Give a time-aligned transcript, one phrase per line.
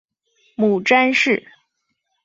[0.55, 1.45] 母詹氏。